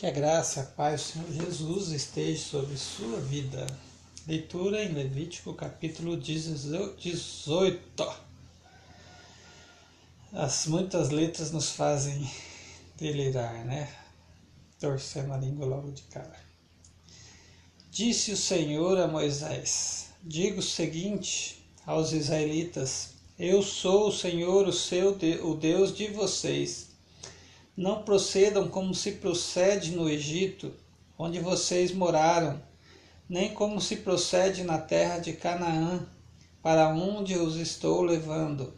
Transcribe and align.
Que 0.00 0.06
a 0.06 0.10
graça 0.10 0.62
a 0.62 0.64
paz 0.64 1.02
do 1.02 1.06
Senhor 1.12 1.30
Jesus 1.30 1.90
esteja 1.90 2.42
sobre 2.42 2.74
sua 2.78 3.20
vida. 3.20 3.66
Leitura 4.26 4.82
em 4.82 4.94
Levítico 4.94 5.52
capítulo 5.52 6.16
18. 6.16 8.16
As 10.32 10.66
muitas 10.66 11.10
letras 11.10 11.52
nos 11.52 11.72
fazem 11.72 12.26
delirar, 12.96 13.62
né? 13.66 13.94
Torcendo 14.78 15.34
a 15.34 15.36
língua 15.36 15.66
logo 15.66 15.92
de 15.92 16.00
cara. 16.04 16.40
Disse 17.90 18.32
o 18.32 18.38
Senhor 18.38 18.98
a 18.98 19.06
Moisés: 19.06 20.14
Diga 20.22 20.60
o 20.60 20.62
seguinte 20.62 21.62
aos 21.84 22.12
israelitas: 22.12 23.16
Eu 23.38 23.62
sou 23.62 24.08
o 24.08 24.12
Senhor, 24.12 24.66
o 24.66 24.72
seu 24.72 25.14
o 25.42 25.54
Deus 25.54 25.94
de 25.94 26.06
vocês 26.06 26.89
não 27.80 28.02
procedam 28.02 28.68
como 28.68 28.94
se 28.94 29.12
procede 29.12 29.92
no 29.92 30.06
Egito, 30.06 30.70
onde 31.18 31.40
vocês 31.40 31.90
moraram, 31.92 32.62
nem 33.26 33.54
como 33.54 33.80
se 33.80 33.96
procede 33.96 34.62
na 34.62 34.76
terra 34.76 35.18
de 35.18 35.32
Canaã, 35.32 36.06
para 36.62 36.90
onde 36.90 37.36
os 37.36 37.56
estou 37.56 38.02
levando. 38.02 38.74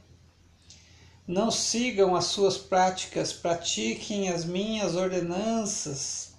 Não 1.27 1.51
sigam 1.51 2.15
as 2.15 2.27
suas 2.27 2.57
práticas, 2.57 3.33
pratiquem 3.33 4.29
as 4.29 4.45
minhas 4.45 4.95
ordenanças, 4.95 6.35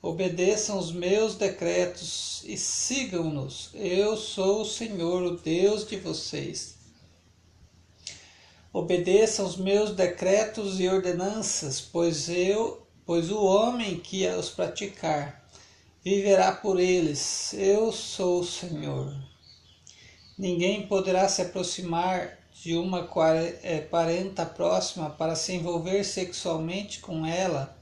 obedeçam 0.00 0.78
os 0.78 0.90
meus 0.90 1.34
decretos 1.34 2.42
e 2.46 2.56
sigam-nos. 2.56 3.68
Eu 3.74 4.16
sou 4.16 4.62
o 4.62 4.66
Senhor, 4.66 5.22
o 5.22 5.36
Deus 5.36 5.86
de 5.86 5.98
vocês. 5.98 6.75
Obedeçam 8.76 9.46
os 9.46 9.56
meus 9.56 9.92
decretos 9.92 10.78
e 10.78 10.86
ordenanças, 10.86 11.80
pois 11.80 12.28
eu, 12.28 12.86
pois 13.06 13.30
o 13.30 13.42
homem 13.42 13.98
que 13.98 14.28
os 14.28 14.50
praticar 14.50 15.48
viverá 16.04 16.52
por 16.52 16.78
eles. 16.78 17.54
Eu 17.54 17.90
sou 17.90 18.40
o 18.40 18.44
Senhor. 18.44 19.16
Ninguém 20.36 20.86
poderá 20.86 21.26
se 21.26 21.40
aproximar 21.40 22.38
de 22.52 22.76
uma 22.76 23.08
é, 23.62 23.80
parenta 23.80 24.44
próxima 24.44 25.08
para 25.08 25.34
se 25.34 25.54
envolver 25.54 26.04
sexualmente 26.04 27.00
com 27.00 27.24
ela. 27.24 27.74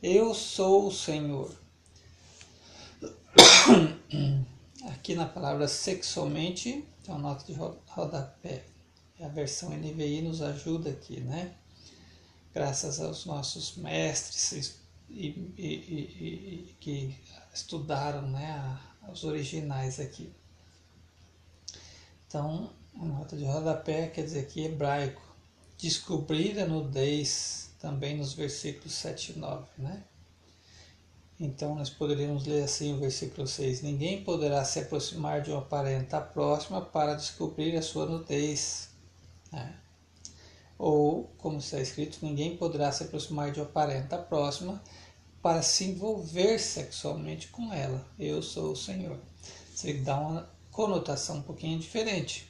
Eu 0.00 0.32
sou 0.34 0.86
o 0.86 0.92
Senhor. 0.92 1.50
Aqui 4.88 5.16
na 5.16 5.26
palavra 5.26 5.66
sexualmente, 5.66 6.86
uma 7.08 7.18
nota 7.18 7.44
de 7.44 7.58
rodapé 7.88 8.77
a 9.20 9.28
versão 9.28 9.70
NVI 9.70 10.22
nos 10.22 10.42
ajuda 10.42 10.90
aqui, 10.90 11.20
né? 11.20 11.54
Graças 12.54 13.00
aos 13.00 13.26
nossos 13.26 13.76
mestres 13.76 14.78
e, 15.10 15.52
e, 15.56 15.64
e, 15.64 16.76
que 16.80 17.16
estudaram 17.52 18.22
né, 18.22 18.78
os 19.10 19.24
originais 19.24 19.98
aqui. 20.00 20.32
Então, 22.26 22.70
nota 22.94 23.36
de 23.36 23.44
rodapé 23.44 24.08
quer 24.08 24.24
dizer 24.24 24.40
aqui 24.40 24.64
hebraico. 24.64 25.22
Descobrir 25.76 26.58
a 26.60 26.66
nudez, 26.66 27.70
também 27.80 28.16
nos 28.16 28.32
versículos 28.32 28.92
7 28.94 29.32
e 29.32 29.38
9, 29.38 29.66
né? 29.78 30.04
Então, 31.40 31.76
nós 31.76 31.88
poderíamos 31.88 32.46
ler 32.46 32.64
assim 32.64 32.94
o 32.94 32.98
versículo 32.98 33.46
6: 33.46 33.82
Ninguém 33.82 34.24
poderá 34.24 34.64
se 34.64 34.80
aproximar 34.80 35.40
de 35.40 35.52
uma 35.52 35.62
parenta 35.62 36.20
próxima 36.20 36.80
para 36.80 37.14
descobrir 37.14 37.76
a 37.76 37.82
sua 37.82 38.06
nudez, 38.06 38.87
né? 39.52 39.74
Ou, 40.78 41.24
como 41.38 41.58
está 41.58 41.80
escrito, 41.80 42.18
ninguém 42.22 42.56
poderá 42.56 42.92
se 42.92 43.02
aproximar 43.02 43.50
de 43.50 43.60
uma 43.60 43.66
parenta 43.66 44.16
próxima 44.16 44.80
para 45.42 45.60
se 45.60 45.84
envolver 45.84 46.58
sexualmente 46.58 47.48
com 47.48 47.72
ela. 47.72 48.06
Eu 48.18 48.42
sou 48.42 48.72
o 48.72 48.76
Senhor. 48.76 49.18
Isso 49.74 49.86
dá 50.04 50.18
uma 50.20 50.50
conotação 50.70 51.38
um 51.38 51.42
pouquinho 51.42 51.78
diferente. 51.78 52.48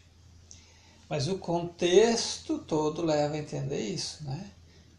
Mas 1.09 1.27
o 1.27 1.39
contexto 1.39 2.59
todo 2.59 3.03
leva 3.03 3.35
a 3.35 3.39
entender 3.39 3.81
isso, 3.81 4.25
né? 4.25 4.51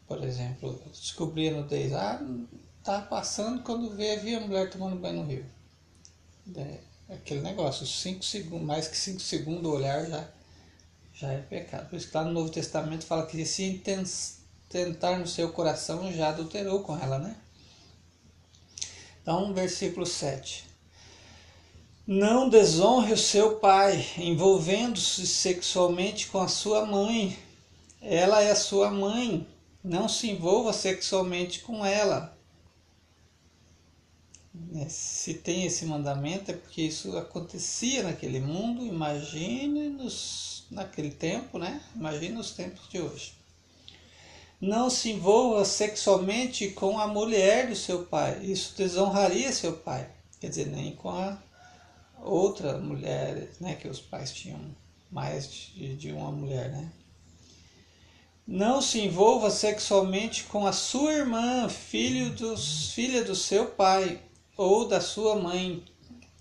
Por 0.07 0.23
exemplo, 0.23 0.81
descobrir 0.91 1.50
a 1.50 1.57
nudez. 1.57 1.94
Ah, 1.94 2.19
tá 2.84 3.02
passando 3.02 3.62
quando 3.62 3.96
vê, 3.96 4.16
havia 4.16 4.40
a 4.40 4.41
mulher 4.41 4.72
tomando 4.72 5.00
banho 5.00 5.22
no 5.22 5.29
rio. 5.29 5.46
É, 6.56 6.79
aquele 7.13 7.41
negócio, 7.41 7.85
cinco 7.85 8.25
segundos, 8.25 8.66
mais 8.66 8.88
que 8.88 8.97
cinco 8.97 9.19
segundos 9.19 9.72
o 9.72 9.75
olhar 9.75 10.03
já 10.07 10.28
já 11.19 11.34
é 11.34 11.40
pecado. 11.40 11.90
Por 11.90 11.97
isso 11.97 12.09
que 12.09 12.16
lá 12.16 12.24
no 12.24 12.31
Novo 12.31 12.50
Testamento 12.50 13.06
fala 13.06 13.25
que 13.25 13.46
se 13.46 13.84
tentar 14.69 15.19
no 15.19 15.28
seu 15.28 15.52
coração 15.52 16.13
já 16.13 16.30
adulterou 16.30 16.81
com 16.81 16.97
ela, 16.97 17.19
né? 17.19 17.35
Então, 19.22 19.53
versículo 19.53 20.06
7. 20.06 20.63
Não 22.08 22.47
desonre 22.47 23.12
o 23.12 23.18
seu 23.18 23.58
pai, 23.58 24.03
envolvendo-se 24.18 25.28
sexualmente 25.28 26.28
com 26.28 26.40
a 26.40 26.47
sua 26.47 26.85
mãe. 26.85 27.38
Ela 28.02 28.41
é 28.41 28.52
a 28.52 28.56
sua 28.56 28.90
mãe. 28.90 29.46
Não 29.84 30.08
se 30.08 30.29
envolva 30.29 30.72
sexualmente 30.72 31.59
com 31.59 31.85
ela. 31.85 32.38
É, 34.75 34.88
se 34.88 35.34
tem 35.36 35.66
esse 35.66 35.86
mandamento 35.86 36.52
é 36.52 36.53
porque 36.53 36.81
isso 36.81 37.18
acontecia 37.18 38.03
naquele 38.03 38.40
mundo. 38.40 38.86
Imagine 38.86 39.90
nos 39.90 40.66
naquele 40.70 41.12
tempo, 41.12 41.58
né? 41.58 41.81
Imagina 41.96 42.40
os 42.40 42.52
tempos 42.52 42.88
de 42.90 43.00
hoje. 43.00 43.34
Não 44.62 44.90
se 44.90 45.12
envolva 45.12 45.64
sexualmente 45.64 46.70
com 46.72 47.00
a 47.00 47.08
mulher 47.08 47.70
do 47.70 47.75
seu 47.75 48.06
pai. 48.06 48.44
Isso 48.44 48.75
desonraria 48.78 49.52
seu 49.52 49.74
pai. 49.74 50.09
Quer 50.40 50.50
dizer, 50.50 50.68
nem 50.68 50.96
com 50.96 51.09
a 51.09 51.41
outra 52.22 52.78
mulher, 52.78 53.50
né? 53.59 53.76
Que 53.76 53.88
os 53.88 54.00
pais 54.00 54.31
tinham 54.31 54.59
mais 55.09 55.50
de, 55.50 55.96
de 55.96 56.12
uma 56.12 56.31
mulher, 56.31 56.70
né? 56.72 56.91
Não 58.46 58.81
se 58.81 59.00
envolva 59.00 59.50
sexualmente 59.50 60.44
com 60.46 60.66
a 60.66 60.74
sua 60.74 61.14
irmã, 61.14 61.70
filho 61.70 62.31
dos, 62.31 62.91
filha 62.94 63.24
do 63.24 63.36
seu 63.36 63.68
pai 63.68 64.20
ou 64.59 64.86
da 64.86 65.00
sua 65.00 65.38
mãe, 65.38 65.81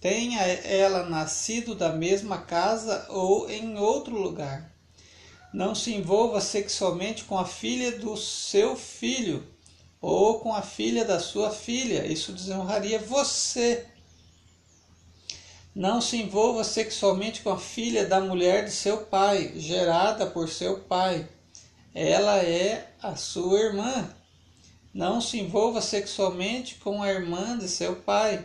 tenha 0.01 0.43
ela 0.43 1.09
nascido 1.09 1.73
da 1.73 1.93
mesma 1.93 2.39
casa 2.39 3.07
ou 3.11 3.49
em 3.49 3.79
outro 3.79 4.13
lugar. 4.21 4.75
Não 5.55 5.73
se 5.73 5.95
envolva 5.95 6.41
sexualmente 6.41 7.23
com 7.23 7.39
a 7.39 7.45
filha 7.45 7.97
do 7.97 8.17
seu 8.17 8.75
filho 8.75 9.47
ou 10.01 10.41
com 10.41 10.53
a 10.53 10.63
filha 10.63 11.05
da 11.05 11.21
sua 11.21 11.53
filha, 11.53 12.05
isso 12.07 12.33
desonraria 12.33 12.99
você. 12.99 13.87
Não 15.73 16.01
se 16.01 16.17
envolva 16.17 16.65
sexualmente 16.65 17.43
com 17.43 17.51
a 17.51 17.59
filha 17.59 18.05
da 18.05 18.21
mulher 18.21 18.65
de 18.65 18.73
seu 18.73 18.99
pai, 19.05 19.53
gerada 19.55 20.27
por 20.27 20.49
seu 20.49 20.81
pai. 20.81 21.29
Ela 21.95 22.39
é 22.39 22.91
a 23.01 23.15
sua 23.15 23.61
irmã. 23.61 24.13
Não 24.99 25.21
se 25.21 25.39
envolva 25.39 25.81
sexualmente 25.81 26.75
com 26.75 27.03
a 27.03 27.09
irmã 27.09 27.57
de 27.57 27.69
seu 27.69 27.97
pai 27.97 28.45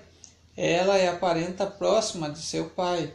ela 0.56 0.98
é 0.98 1.08
a 1.08 1.16
parenta 1.16 1.66
próxima 1.66 2.30
de 2.30 2.40
seu 2.40 2.70
pai. 2.70 3.12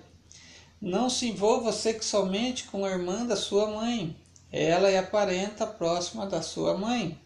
Não 0.80 1.08
se 1.08 1.28
envolva 1.28 1.72
sexualmente 1.72 2.64
com 2.64 2.84
a 2.84 2.90
irmã 2.90 3.24
da 3.24 3.36
sua 3.36 3.68
mãe. 3.68 4.16
Ela 4.50 4.90
é 4.90 4.98
a 4.98 5.04
parenta 5.04 5.64
próxima 5.64 6.26
da 6.26 6.42
sua 6.42 6.76
mãe. 6.76 7.16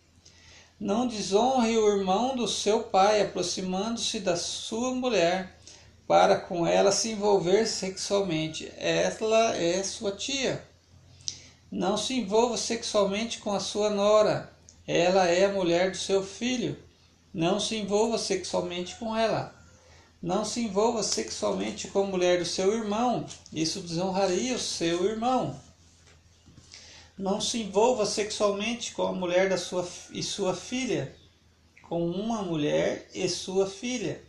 Não 0.79 1.07
desonre 1.07 1.79
o 1.79 1.97
irmão 1.97 2.37
do 2.37 2.47
seu 2.47 2.83
pai, 2.83 3.23
aproximando-se 3.23 4.21
da 4.21 4.37
sua 4.37 4.95
mulher, 4.95 5.57
para 6.07 6.37
com 6.37 6.67
ela 6.67 6.93
se 6.93 7.13
envolver 7.13 7.67
sexualmente. 7.67 8.71
Ela 8.77 9.57
é 9.57 9.83
sua 9.83 10.13
tia. 10.13 10.63
Não 11.71 11.97
se 11.97 12.13
envolva 12.15 12.59
sexualmente 12.59 13.39
com 13.39 13.55
a 13.55 13.61
sua 13.61 13.89
nora. 13.89 14.52
Ela 14.87 15.29
é 15.29 15.45
a 15.45 15.53
mulher 15.53 15.91
do 15.91 15.97
seu 15.97 16.25
filho. 16.25 16.77
Não 17.33 17.61
se 17.61 17.77
envolva 17.77 18.19
sexualmente 18.19 18.97
com 18.97 19.17
ela. 19.17 19.55
Não 20.23 20.45
se 20.45 20.61
envolva 20.61 21.03
sexualmente 21.03 21.89
com 21.89 22.05
a 22.05 22.07
mulher 22.07 22.39
do 22.39 22.45
seu 22.45 22.73
irmão, 22.73 23.27
isso 23.53 23.81
desonraria 23.81 24.55
o 24.55 24.59
seu 24.59 25.05
irmão. 25.05 25.59
Não 27.19 27.41
se 27.41 27.59
envolva 27.59 28.07
sexualmente 28.07 28.93
com 28.93 29.03
a 29.03 29.13
mulher 29.13 29.49
da 29.49 29.59
sua 29.59 29.89
e 30.13 30.23
sua 30.23 30.55
filha, 30.55 31.13
com 31.89 32.09
uma 32.09 32.41
mulher 32.43 33.11
e 33.13 33.29
sua 33.29 33.69
filha. 33.69 34.23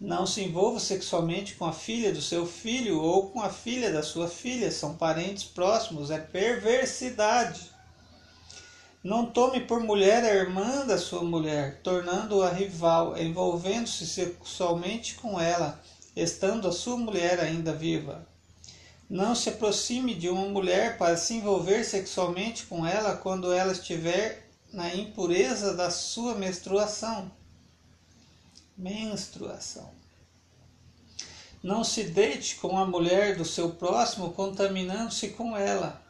Não 0.00 0.26
se 0.26 0.42
envolva 0.42 0.78
sexualmente 0.78 1.54
com 1.54 1.64
a 1.64 1.72
filha 1.72 2.12
do 2.12 2.22
seu 2.22 2.46
filho 2.46 3.00
ou 3.02 3.30
com 3.30 3.40
a 3.40 3.50
filha 3.50 3.92
da 3.92 4.04
sua 4.04 4.28
filha, 4.28 4.70
são 4.70 4.96
parentes 4.96 5.42
próximos, 5.42 6.10
é 6.10 6.18
perversidade. 6.18 7.75
Não 9.06 9.24
tome 9.24 9.60
por 9.60 9.78
mulher 9.78 10.24
a 10.24 10.34
irmã 10.34 10.84
da 10.84 10.98
sua 10.98 11.22
mulher, 11.22 11.80
tornando-a 11.80 12.50
rival, 12.50 13.16
envolvendo-se 13.16 14.04
sexualmente 14.04 15.14
com 15.14 15.40
ela, 15.40 15.80
estando 16.16 16.66
a 16.66 16.72
sua 16.72 16.96
mulher 16.96 17.38
ainda 17.38 17.72
viva. 17.72 18.26
Não 19.08 19.32
se 19.32 19.48
aproxime 19.48 20.12
de 20.12 20.28
uma 20.28 20.48
mulher 20.48 20.98
para 20.98 21.16
se 21.16 21.34
envolver 21.34 21.84
sexualmente 21.84 22.66
com 22.66 22.84
ela 22.84 23.16
quando 23.16 23.52
ela 23.52 23.70
estiver 23.70 24.50
na 24.72 24.92
impureza 24.92 25.72
da 25.72 25.88
sua 25.88 26.34
menstruação. 26.34 27.30
Menstruação. 28.76 29.88
Não 31.62 31.84
se 31.84 32.02
deite 32.02 32.56
com 32.56 32.76
a 32.76 32.84
mulher 32.84 33.36
do 33.36 33.44
seu 33.44 33.70
próximo, 33.70 34.32
contaminando-se 34.32 35.28
com 35.28 35.56
ela. 35.56 36.04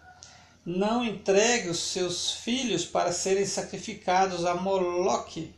Não 0.66 1.04
entregue 1.04 1.68
os 1.68 1.78
seus 1.78 2.32
filhos 2.32 2.84
para 2.84 3.12
serem 3.12 3.46
sacrificados 3.46 4.44
a 4.44 4.56
Moloque. 4.56 5.54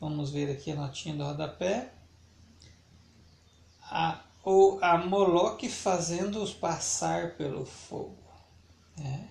Vamos 0.00 0.32
ver 0.32 0.50
aqui 0.50 0.72
a 0.72 0.74
notinha 0.74 1.14
do 1.14 1.22
rodapé. 1.22 1.92
A, 3.82 4.20
ou 4.42 4.82
a 4.82 4.98
Moloque 4.98 5.68
fazendo-os 5.68 6.52
passar 6.52 7.36
pelo 7.36 7.64
fogo. 7.64 8.18
É. 9.00 9.28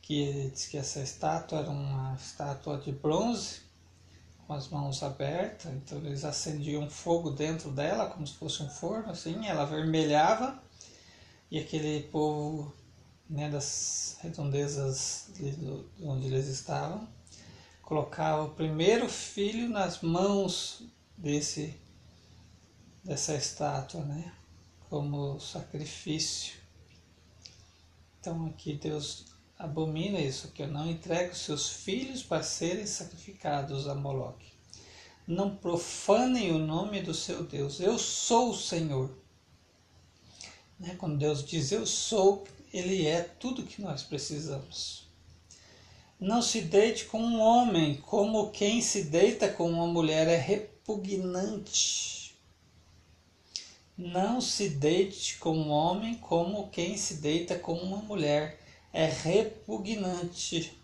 Que 0.00 0.48
diz 0.48 0.68
que 0.68 0.78
essa 0.78 1.00
estátua 1.00 1.58
era 1.58 1.70
uma 1.70 2.14
estátua 2.14 2.78
de 2.78 2.92
bronze 2.92 3.60
com 4.46 4.54
as 4.54 4.68
mãos 4.68 5.02
abertas, 5.02 5.70
então 5.70 5.98
eles 5.98 6.24
acendiam 6.24 6.88
fogo 6.88 7.30
dentro 7.30 7.70
dela, 7.70 8.08
como 8.08 8.26
se 8.26 8.34
fosse 8.34 8.62
um 8.62 8.70
forno, 8.70 9.12
assim, 9.12 9.46
ela 9.46 9.64
vermelhava, 9.64 10.60
e 11.50 11.58
aquele 11.58 12.02
povo 12.04 12.74
né, 13.32 13.48
das 13.48 14.18
redondezas 14.20 15.30
de 15.34 15.56
onde 16.02 16.26
eles 16.26 16.46
estavam, 16.46 17.08
colocava 17.80 18.44
o 18.44 18.50
primeiro 18.50 19.08
filho 19.08 19.68
nas 19.70 20.02
mãos 20.02 20.84
desse 21.16 21.74
dessa 23.02 23.34
estátua, 23.34 24.04
né, 24.04 24.32
como 24.88 25.40
sacrifício. 25.40 26.54
Então 28.20 28.46
aqui 28.46 28.74
Deus 28.74 29.24
abomina 29.58 30.20
isso, 30.20 30.52
que 30.52 30.62
eu 30.62 30.68
não 30.68 30.88
entrego 30.88 31.34
seus 31.34 31.68
filhos 31.68 32.22
para 32.22 32.44
serem 32.44 32.86
sacrificados 32.86 33.88
a 33.88 33.94
Moloque. 33.94 34.52
Não 35.26 35.56
profanem 35.56 36.52
o 36.52 36.58
nome 36.58 37.00
do 37.00 37.14
seu 37.14 37.42
Deus. 37.42 37.80
Eu 37.80 37.98
sou 37.98 38.50
o 38.50 38.56
Senhor. 38.56 39.10
Né? 40.78 40.94
Quando 40.96 41.18
Deus 41.18 41.44
diz 41.44 41.72
eu 41.72 41.86
sou, 41.86 42.44
Ele 42.72 43.06
é 43.06 43.20
tudo 43.20 43.64
que 43.64 43.82
nós 43.82 44.02
precisamos. 44.02 45.06
Não 46.18 46.40
se 46.40 46.60
deite 46.62 47.04
com 47.04 47.18
um 47.20 47.40
homem, 47.40 47.96
como 47.96 48.50
quem 48.50 48.80
se 48.80 49.04
deita 49.04 49.48
com 49.48 49.68
uma 49.68 49.86
mulher 49.86 50.26
é 50.28 50.36
repugnante. 50.36 52.22
Não 53.98 54.40
se 54.40 54.68
deite 54.68 55.38
com 55.38 55.56
um 55.56 55.70
homem 55.70 56.14
como 56.14 56.70
quem 56.70 56.96
se 56.96 57.14
deita 57.14 57.58
com 57.58 57.74
uma 57.74 57.98
mulher 57.98 58.58
é 58.92 59.04
repugnante. 59.04 60.76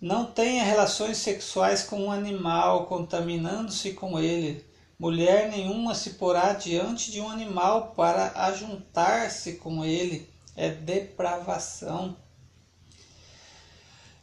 Não 0.00 0.24
tenha 0.26 0.62
relações 0.62 1.16
sexuais 1.18 1.82
com 1.82 2.04
um 2.04 2.12
animal, 2.12 2.86
contaminando-se 2.86 3.92
com 3.92 4.18
ele. 4.18 4.64
Mulher 4.98 5.50
nenhuma 5.50 5.94
se 5.94 6.10
porá 6.10 6.52
diante 6.52 7.10
de 7.10 7.20
um 7.20 7.28
animal 7.28 7.92
para 7.96 8.32
ajuntar-se 8.46 9.54
com 9.54 9.84
ele. 9.84 10.29
É 10.62 10.68
depravação. 10.68 12.14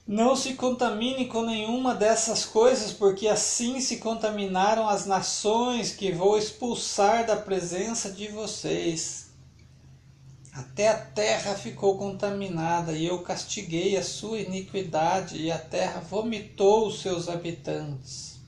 Não 0.06 0.36
se 0.36 0.54
contamine 0.54 1.25
com 1.25 1.42
nenhuma 1.42 1.95
dessas 1.95 2.45
coisas, 2.45 2.94
porque 2.94 3.28
assim 3.28 3.81
se 3.81 3.98
contaminaram 3.98 4.88
as 4.88 5.07
nações 5.07 5.94
que 5.94 6.12
vou 6.12 6.38
expulsar 6.38 7.25
da 7.25 7.36
presença 7.36 8.12
de 8.12 8.28
vocês. 8.28 9.31
Até 10.54 10.89
a 10.89 10.98
terra 10.98 11.56
ficou 11.56 11.98
contaminada, 11.98 12.92
e 12.92 13.07
eu 13.07 13.24
castiguei 13.24 13.98
a 13.98 14.04
sua 14.04 14.39
iniquidade, 14.39 15.42
e 15.42 15.51
a 15.51 15.57
terra 15.57 16.01
vomitou 16.01 16.86
os 16.86 17.01
seus 17.01 17.28
habitantes. 17.28 18.39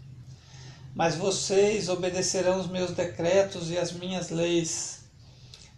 Mas 0.93 1.15
vocês 1.15 1.89
obedecerão 1.89 2.59
os 2.59 2.67
meus 2.67 2.91
decretos 2.91 3.71
e 3.71 3.79
as 3.79 3.91
minhas 3.91 4.29
leis. 4.29 4.98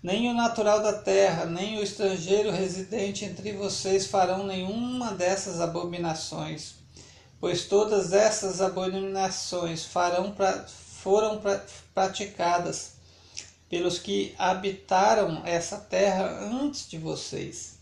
Nem 0.03 0.27
o 0.29 0.33
natural 0.33 0.81
da 0.81 0.93
terra, 0.93 1.45
nem 1.45 1.77
o 1.77 1.83
estrangeiro 1.83 2.49
residente 2.49 3.23
entre 3.23 3.51
vocês 3.53 4.07
farão 4.07 4.43
nenhuma 4.43 5.13
dessas 5.13 5.61
abominações, 5.61 6.73
pois 7.39 7.65
todas 7.65 8.11
essas 8.11 8.61
abominações 8.61 9.85
farão 9.85 10.31
pra, 10.31 10.65
foram 10.67 11.37
pra, 11.37 11.63
praticadas 11.93 12.93
pelos 13.69 13.99
que 13.99 14.33
habitaram 14.39 15.43
essa 15.45 15.77
terra 15.77 16.25
antes 16.51 16.89
de 16.89 16.97
vocês. 16.97 17.75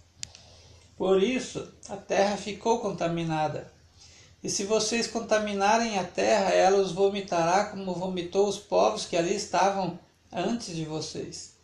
Por 0.98 1.24
isso, 1.24 1.72
a 1.88 1.96
terra 1.96 2.36
ficou 2.36 2.80
contaminada. 2.80 3.72
E 4.44 4.50
se 4.50 4.66
vocês 4.66 5.08
contaminarem 5.08 5.98
a 5.98 6.04
terra, 6.04 6.50
ela 6.50 6.82
os 6.82 6.92
vomitará 6.92 7.66
como 7.66 7.94
vomitou 7.94 8.46
os 8.46 8.58
povos 8.58 9.06
que 9.06 9.16
ali 9.16 9.34
estavam 9.34 9.98
antes 10.34 10.76
de 10.76 10.84
vocês. 10.84 11.59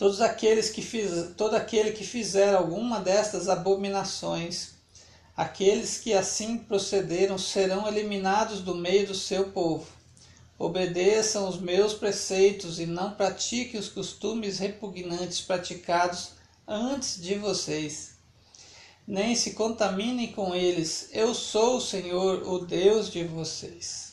Todos 0.00 0.20
aqueles 0.22 0.70
que 0.70 0.80
fiz, 0.80 1.34
todo 1.36 1.54
aquele 1.54 1.92
que 1.92 2.04
fizer 2.04 2.54
alguma 2.54 3.00
destas 3.00 3.50
abominações, 3.50 4.70
aqueles 5.36 5.98
que 5.98 6.14
assim 6.14 6.56
procederam 6.56 7.36
serão 7.36 7.86
eliminados 7.86 8.62
do 8.62 8.74
meio 8.74 9.06
do 9.06 9.14
seu 9.14 9.50
povo 9.50 9.86
Obedeçam 10.60 11.48
os 11.48 11.58
meus 11.58 11.94
preceitos 11.94 12.78
e 12.78 12.84
não 12.84 13.12
pratiquem 13.12 13.80
os 13.80 13.88
costumes 13.88 14.58
repugnantes 14.58 15.40
praticados 15.40 16.32
antes 16.68 17.18
de 17.18 17.34
vocês. 17.36 18.10
Nem 19.06 19.34
se 19.34 19.52
contaminem 19.52 20.32
com 20.32 20.54
eles. 20.54 21.08
Eu 21.12 21.34
sou 21.34 21.78
o 21.78 21.80
Senhor, 21.80 22.46
o 22.46 22.58
Deus 22.58 23.10
de 23.10 23.24
vocês. 23.24 24.12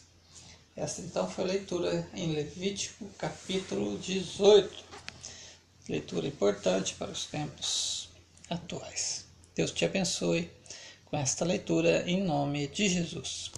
Essa 0.74 1.02
então 1.02 1.30
foi 1.30 1.44
a 1.44 1.48
leitura 1.48 2.08
em 2.14 2.32
Levítico, 2.32 3.06
capítulo 3.18 3.98
18. 3.98 4.86
Leitura 5.90 6.28
importante 6.28 6.96
para 6.96 7.12
os 7.12 7.26
tempos 7.26 8.10
atuais. 8.50 9.26
Deus 9.56 9.72
te 9.72 9.86
abençoe 9.86 10.52
com 11.06 11.16
esta 11.16 11.46
leitura 11.46 12.04
em 12.10 12.24
nome 12.24 12.68
de 12.68 12.90
Jesus. 12.90 13.50